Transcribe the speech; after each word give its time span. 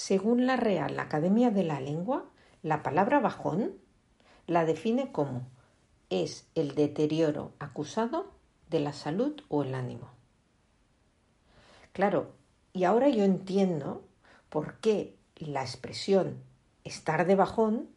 Según 0.00 0.46
la 0.46 0.56
Real 0.56 0.98
Academia 0.98 1.50
de 1.50 1.62
la 1.62 1.78
Lengua, 1.78 2.24
la 2.62 2.82
palabra 2.82 3.20
bajón 3.20 3.74
la 4.46 4.64
define 4.64 5.12
como 5.12 5.42
es 6.08 6.48
el 6.54 6.74
deterioro 6.74 7.52
acusado 7.58 8.32
de 8.70 8.80
la 8.80 8.94
salud 8.94 9.38
o 9.50 9.62
el 9.62 9.74
ánimo. 9.74 10.08
Claro, 11.92 12.32
y 12.72 12.84
ahora 12.84 13.10
yo 13.10 13.24
entiendo 13.24 14.02
por 14.48 14.78
qué 14.78 15.18
la 15.36 15.60
expresión 15.60 16.38
estar 16.82 17.26
de 17.26 17.34
bajón 17.34 17.90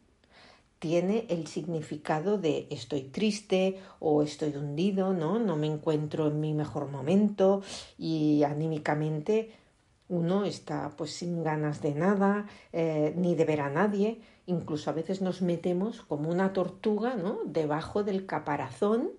tiene 0.80 1.24
el 1.30 1.46
significado 1.46 2.36
de 2.36 2.66
estoy 2.68 3.04
triste 3.04 3.80
o 3.98 4.22
estoy 4.22 4.54
hundido, 4.54 5.14
¿no? 5.14 5.38
No 5.38 5.56
me 5.56 5.68
encuentro 5.68 6.26
en 6.26 6.38
mi 6.38 6.52
mejor 6.52 6.90
momento 6.90 7.62
y 7.96 8.42
anímicamente 8.42 9.63
uno 10.08 10.44
está 10.44 10.90
pues 10.96 11.12
sin 11.14 11.42
ganas 11.42 11.80
de 11.80 11.94
nada, 11.94 12.46
eh, 12.72 13.14
ni 13.16 13.34
de 13.34 13.44
ver 13.44 13.60
a 13.60 13.70
nadie, 13.70 14.20
incluso 14.46 14.90
a 14.90 14.92
veces 14.92 15.22
nos 15.22 15.42
metemos 15.42 16.02
como 16.02 16.30
una 16.30 16.52
tortuga, 16.52 17.14
¿no? 17.16 17.40
Debajo 17.44 18.04
del 18.04 18.26
caparazón 18.26 19.10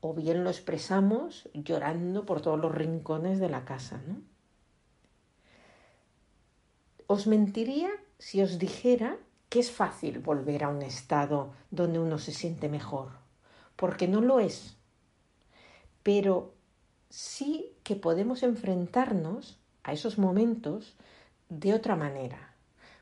o 0.00 0.14
bien 0.14 0.42
lo 0.42 0.50
expresamos 0.50 1.48
llorando 1.54 2.26
por 2.26 2.40
todos 2.40 2.58
los 2.58 2.74
rincones 2.74 3.38
de 3.38 3.48
la 3.48 3.64
casa, 3.64 4.02
¿no? 4.06 4.20
Os 7.06 7.26
mentiría 7.26 7.90
si 8.18 8.42
os 8.42 8.58
dijera 8.58 9.18
que 9.48 9.60
es 9.60 9.70
fácil 9.70 10.20
volver 10.20 10.64
a 10.64 10.70
un 10.70 10.80
estado 10.80 11.52
donde 11.70 11.98
uno 11.98 12.18
se 12.18 12.32
siente 12.32 12.70
mejor, 12.70 13.10
porque 13.76 14.08
no 14.08 14.22
lo 14.22 14.40
es. 14.40 14.78
Pero 16.02 16.54
sí 17.10 17.76
que 17.82 17.94
podemos 17.94 18.42
enfrentarnos 18.42 19.61
a 19.84 19.92
esos 19.92 20.18
momentos 20.18 20.96
de 21.48 21.74
otra 21.74 21.96
manera, 21.96 22.54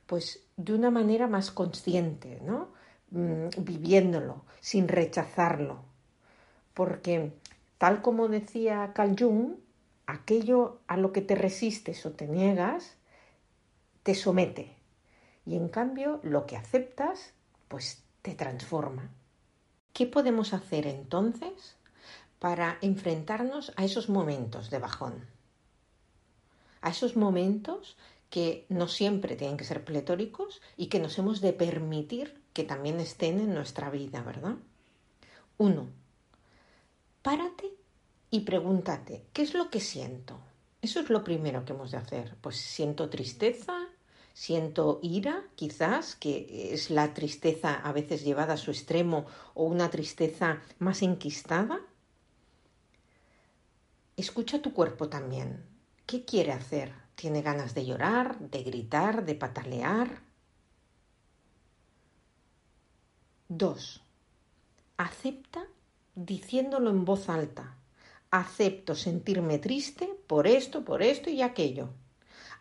pues 0.07 0.41
de 0.57 0.75
una 0.75 0.91
manera 0.91 1.27
más 1.27 1.51
consciente, 1.51 2.41
¿no? 2.45 2.69
Mm, 3.11 3.49
viviéndolo, 3.59 4.45
sin 4.61 4.89
rechazarlo. 4.89 5.81
Porque, 6.75 7.33
tal 7.79 8.03
como 8.03 8.29
decía 8.29 8.93
Carl 8.95 9.17
Jung, 9.19 9.55
aquello 10.07 10.81
a 10.87 10.97
lo 10.97 11.13
que 11.13 11.21
te 11.21 11.35
resistes 11.35 12.05
o 12.07 12.13
te 12.13 12.27
niegas 12.27 12.97
te 14.03 14.15
somete. 14.15 14.77
Y 15.47 15.57
en 15.57 15.69
cambio, 15.69 16.21
lo 16.23 16.47
que 16.47 16.57
aceptas, 16.57 17.33
pues 17.69 18.03
te 18.23 18.35
transforma. 18.35 19.11
¿Qué 19.93 20.07
podemos 20.07 20.53
hacer 20.53 20.87
entonces 20.87 21.77
para 22.39 22.79
enfrentarnos 22.81 23.73
a 23.77 23.85
esos 23.85 24.09
momentos 24.09 24.71
de 24.71 24.79
bajón? 24.79 25.27
A 26.81 26.91
esos 26.91 27.17
momentos 27.17 27.97
que 28.31 28.65
no 28.69 28.89
siempre 28.89 29.37
tienen 29.37 29.57
que 29.57 29.65
ser 29.65 29.85
pletóricos 29.85 30.63
y 30.77 30.87
que 30.87 31.01
nos 31.01 31.19
hemos 31.19 31.41
de 31.41 31.53
permitir 31.53 32.41
que 32.53 32.65
también 32.65 33.01
estén 33.01 33.41
en 33.41 33.55
nuestra 33.55 33.91
vida, 33.91 34.23
¿verdad? 34.23 34.57
Uno, 35.59 35.89
párate 37.23 37.71
y 38.31 38.41
pregúntate, 38.41 39.27
¿qué 39.33 39.43
es 39.43 39.55
lo 39.55 39.69
que 39.69 39.81
siento? 39.81 40.41
Eso 40.81 41.01
es 41.01 41.11
lo 41.11 41.23
primero 41.23 41.65
que 41.65 41.73
hemos 41.73 41.91
de 41.91 41.99
hacer. 41.99 42.37
Pues 42.41 42.57
siento 42.57 43.11
tristeza, 43.11 43.89
siento 44.33 45.01
ira, 45.03 45.45
quizás, 45.55 46.17
que 46.17 46.73
es 46.73 46.91
la 46.91 47.13
tristeza 47.13 47.75
a 47.75 47.93
veces 47.93 48.25
llevada 48.25 48.55
a 48.55 48.57
su 48.57 48.71
extremo 48.71 49.27
o 49.55 49.65
una 49.65 49.91
tristeza 49.91 50.63
más 50.79 51.03
enquistada. 51.03 51.81
Escucha 54.17 54.63
tu 54.63 54.73
cuerpo 54.73 55.09
también. 55.09 55.70
¿Qué 56.11 56.25
quiere 56.25 56.51
hacer? 56.51 56.93
¿Tiene 57.15 57.41
ganas 57.41 57.73
de 57.73 57.87
llorar, 57.87 58.37
de 58.41 58.65
gritar, 58.65 59.25
de 59.25 59.37
patalear? 59.37 60.09
Dos. 63.49 64.03
Acepta 64.97 65.69
diciéndolo 66.17 66.91
en 66.91 67.05
voz 67.05 67.29
alta 67.29 67.77
acepto 68.33 68.97
sentirme 68.97 69.61
triste 69.61 70.09
por 70.27 70.49
esto, 70.49 70.85
por 70.85 71.01
esto 71.05 71.31
y 71.31 71.43
aquello. 71.43 71.91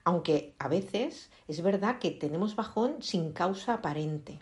Aunque 0.03 0.53
a 0.59 0.67
veces 0.67 1.31
es 1.47 1.63
verdad 1.63 1.97
que 1.97 2.11
tenemos 2.11 2.55
bajón 2.55 3.01
sin 3.01 3.31
causa 3.31 3.73
aparente. 3.73 4.37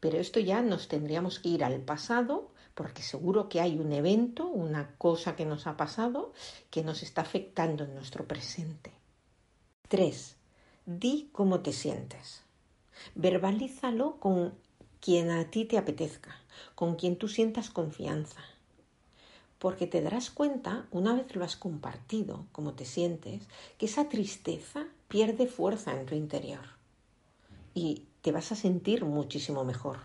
Pero 0.00 0.18
esto 0.18 0.38
ya 0.38 0.60
nos 0.60 0.88
tendríamos 0.88 1.38
que 1.38 1.48
ir 1.48 1.64
al 1.64 1.80
pasado 1.80 2.50
porque 2.74 3.02
seguro 3.02 3.48
que 3.48 3.60
hay 3.60 3.78
un 3.78 3.92
evento, 3.92 4.46
una 4.46 4.94
cosa 4.96 5.36
que 5.36 5.46
nos 5.46 5.66
ha 5.66 5.76
pasado 5.76 6.32
que 6.70 6.82
nos 6.82 7.02
está 7.02 7.22
afectando 7.22 7.84
en 7.84 7.94
nuestro 7.94 8.26
presente. 8.26 8.92
3. 9.88 10.36
Di 10.86 11.28
cómo 11.32 11.60
te 11.60 11.72
sientes. 11.72 12.42
Verbalízalo 13.14 14.18
con 14.18 14.54
quien 15.00 15.30
a 15.30 15.50
ti 15.50 15.64
te 15.64 15.78
apetezca, 15.78 16.36
con 16.74 16.96
quien 16.96 17.16
tú 17.16 17.28
sientas 17.28 17.70
confianza 17.70 18.40
porque 19.64 19.86
te 19.86 20.02
darás 20.02 20.30
cuenta, 20.30 20.86
una 20.90 21.14
vez 21.14 21.34
lo 21.34 21.42
has 21.42 21.56
compartido, 21.56 22.44
como 22.52 22.74
te 22.74 22.84
sientes, 22.84 23.48
que 23.78 23.86
esa 23.86 24.10
tristeza 24.10 24.88
pierde 25.08 25.46
fuerza 25.46 25.98
en 25.98 26.04
tu 26.04 26.14
interior 26.14 26.66
y 27.72 28.04
te 28.20 28.30
vas 28.30 28.52
a 28.52 28.56
sentir 28.56 29.06
muchísimo 29.06 29.64
mejor. 29.64 30.00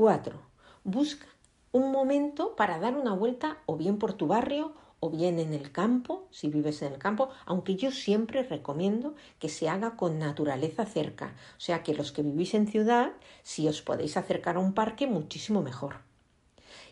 4. 0.00 0.40
Busca 0.82 1.26
un 1.72 1.92
momento 1.92 2.56
para 2.56 2.78
dar 2.78 2.96
una 2.96 3.12
vuelta 3.12 3.58
o 3.66 3.76
bien 3.76 3.98
por 3.98 4.14
tu 4.14 4.28
barrio 4.28 4.72
o 4.98 5.10
bien 5.10 5.38
en 5.38 5.52
el 5.52 5.72
campo, 5.72 6.26
si 6.30 6.48
vives 6.48 6.80
en 6.80 6.94
el 6.94 6.98
campo, 6.98 7.28
aunque 7.44 7.76
yo 7.76 7.90
siempre 7.90 8.42
recomiendo 8.42 9.14
que 9.38 9.50
se 9.50 9.68
haga 9.68 9.96
con 9.96 10.18
naturaleza 10.18 10.86
cerca. 10.86 11.34
O 11.58 11.60
sea 11.60 11.82
que 11.82 11.92
los 11.92 12.12
que 12.12 12.22
vivís 12.22 12.54
en 12.54 12.66
ciudad, 12.66 13.12
si 13.42 13.68
os 13.68 13.82
podéis 13.82 14.16
acercar 14.16 14.56
a 14.56 14.60
un 14.60 14.72
parque, 14.72 15.06
muchísimo 15.06 15.60
mejor 15.60 15.96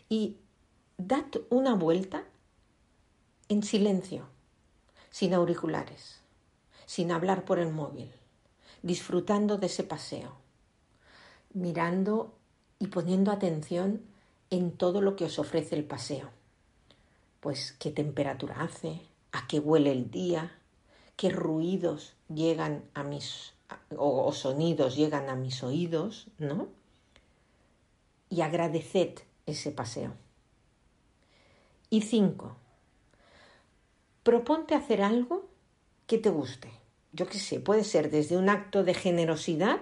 y 0.07 0.37
dad 0.99 1.25
una 1.49 1.73
vuelta 1.73 2.25
en 3.47 3.63
silencio, 3.63 4.27
sin 5.09 5.33
auriculares, 5.33 6.21
sin 6.85 7.11
hablar 7.11 7.43
por 7.43 7.57
el 7.57 7.71
móvil, 7.71 8.11
disfrutando 8.83 9.57
de 9.57 9.65
ese 9.65 9.83
paseo, 9.83 10.35
mirando 11.55 12.35
y 12.79 12.87
poniendo 12.87 13.31
atención 13.31 14.01
en 14.49 14.71
todo 14.71 15.01
lo 15.01 15.15
que 15.15 15.25
os 15.25 15.37
ofrece 15.37 15.75
el 15.75 15.83
paseo. 15.83 16.29
Pues 17.39 17.73
qué 17.79 17.91
temperatura 17.91 18.61
hace, 18.61 19.01
a 19.31 19.47
qué 19.47 19.59
huele 19.59 19.91
el 19.91 20.09
día, 20.09 20.51
qué 21.15 21.29
ruidos 21.29 22.15
llegan 22.29 22.83
a 22.93 23.03
mis 23.03 23.53
o, 23.97 24.31
sonidos 24.31 24.95
llegan 24.95 25.29
a 25.29 25.35
mis 25.35 25.63
oídos, 25.63 26.27
¿no? 26.37 26.67
Y 28.29 28.41
agradeced 28.41 29.19
ese 29.45 29.71
paseo. 29.71 30.13
Y 31.89 32.01
cinco, 32.01 32.55
proponte 34.23 34.75
hacer 34.75 35.01
algo 35.01 35.47
que 36.07 36.17
te 36.17 36.29
guste. 36.29 36.71
Yo 37.11 37.27
qué 37.27 37.39
sé, 37.39 37.59
puede 37.59 37.83
ser 37.83 38.11
desde 38.11 38.37
un 38.37 38.49
acto 38.49 38.83
de 38.83 38.93
generosidad, 38.93 39.81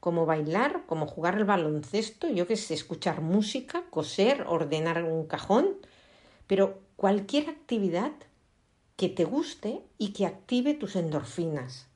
como 0.00 0.26
bailar, 0.26 0.84
como 0.86 1.06
jugar 1.06 1.36
al 1.36 1.44
baloncesto, 1.44 2.28
yo 2.28 2.46
qué 2.46 2.56
sé, 2.56 2.74
escuchar 2.74 3.20
música, 3.20 3.84
coser, 3.90 4.44
ordenar 4.48 5.04
un 5.04 5.26
cajón, 5.26 5.76
pero 6.46 6.80
cualquier 6.96 7.50
actividad 7.50 8.12
que 8.96 9.08
te 9.08 9.24
guste 9.24 9.82
y 9.98 10.12
que 10.12 10.26
active 10.26 10.74
tus 10.74 10.96
endorfinas, 10.96 11.86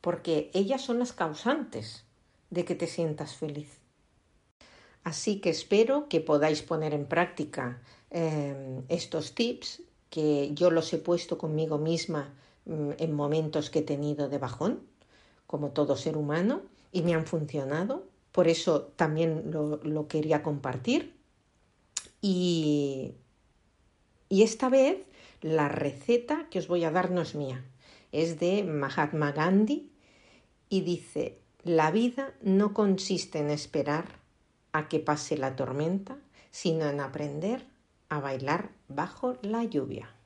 porque 0.00 0.50
ellas 0.54 0.82
son 0.82 1.00
las 1.00 1.12
causantes 1.12 2.04
de 2.50 2.64
que 2.64 2.74
te 2.74 2.86
sientas 2.86 3.34
feliz. 3.34 3.78
Así 5.04 5.40
que 5.40 5.50
espero 5.50 6.08
que 6.08 6.20
podáis 6.20 6.62
poner 6.62 6.94
en 6.94 7.06
práctica 7.06 7.80
eh, 8.10 8.82
estos 8.88 9.34
tips 9.34 9.82
que 10.10 10.54
yo 10.54 10.70
los 10.70 10.92
he 10.92 10.98
puesto 10.98 11.38
conmigo 11.38 11.78
misma 11.78 12.34
mm, 12.66 12.90
en 12.98 13.12
momentos 13.14 13.70
que 13.70 13.80
he 13.80 13.82
tenido 13.82 14.28
de 14.28 14.38
bajón, 14.38 14.80
como 15.48 15.70
todo 15.70 15.96
ser 15.96 16.16
humano, 16.16 16.62
y 16.92 17.02
me 17.02 17.14
han 17.14 17.26
funcionado. 17.26 18.06
Por 18.30 18.46
eso 18.46 18.82
también 18.94 19.50
lo, 19.50 20.06
quería 20.06 20.44
compartir. 20.44 21.16
Y, 22.20 23.14
y 24.28 24.42
esta 24.42 24.68
vez 24.68 24.98
la 25.40 25.68
receta 25.68 26.46
que 26.50 26.60
os 26.60 26.68
voy 26.68 26.84
a 26.84 26.90
dar 26.90 27.10
no 27.10 27.22
es 27.22 27.34
mía, 27.34 27.64
es 28.12 28.38
de 28.38 28.62
Mahatma 28.62 29.32
Gandhi 29.32 29.90
y 30.68 30.82
dice, 30.82 31.38
la 31.64 31.90
vida 31.90 32.34
no 32.42 32.74
consiste 32.74 33.38
en 33.38 33.50
esperar 33.50 34.04
a 34.72 34.88
que 34.88 35.00
pase 35.00 35.38
la 35.38 35.56
tormenta, 35.56 36.18
sino 36.50 36.86
en 36.86 37.00
aprender 37.00 37.64
a 38.10 38.20
bailar 38.20 38.70
bajo 38.88 39.38
la 39.42 39.64
lluvia. 39.64 40.17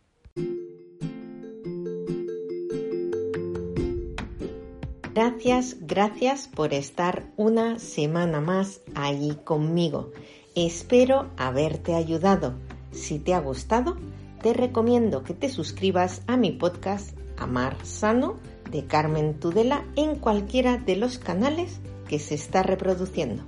Gracias, 5.14 5.76
gracias 5.80 6.48
por 6.48 6.72
estar 6.72 7.24
una 7.36 7.78
semana 7.78 8.40
más 8.40 8.80
ahí 8.94 9.38
conmigo. 9.44 10.10
Espero 10.54 11.28
haberte 11.36 11.94
ayudado. 11.94 12.54
Si 12.92 13.18
te 13.18 13.34
ha 13.34 13.40
gustado, 13.40 13.98
te 14.42 14.54
recomiendo 14.54 15.22
que 15.22 15.34
te 15.34 15.50
suscribas 15.50 16.22
a 16.26 16.38
mi 16.38 16.52
podcast 16.52 17.14
Amar 17.36 17.76
Sano 17.84 18.38
de 18.70 18.86
Carmen 18.86 19.38
Tudela 19.38 19.84
en 19.96 20.16
cualquiera 20.16 20.78
de 20.78 20.96
los 20.96 21.18
canales 21.18 21.80
que 22.08 22.18
se 22.18 22.34
está 22.34 22.62
reproduciendo. 22.62 23.42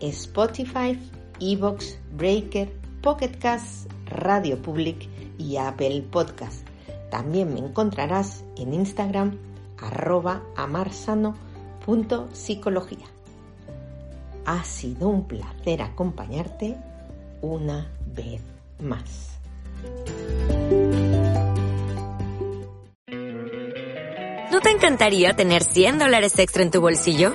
Spotify, 0.00 0.98
Evox, 1.40 1.98
Breaker, 2.12 2.70
Pocket 3.00 3.38
Cast, 3.38 3.90
Radio 4.04 4.60
Public 4.60 5.08
y 5.38 5.56
Apple 5.56 6.04
Podcast. 6.10 6.66
También 7.10 7.54
me 7.54 7.60
encontrarás 7.60 8.44
en 8.58 8.74
Instagram 8.74 9.49
arroba 9.80 10.42
amarsano.psicología. 10.56 13.06
Ha 14.46 14.64
sido 14.64 15.08
un 15.08 15.26
placer 15.26 15.82
acompañarte 15.82 16.78
una 17.42 17.90
vez 18.06 18.40
más. 18.80 19.38
¿No 24.50 24.60
te 24.60 24.70
encantaría 24.70 25.34
tener 25.34 25.62
100 25.62 25.98
dólares 25.98 26.38
extra 26.38 26.62
en 26.62 26.70
tu 26.70 26.80
bolsillo? 26.80 27.34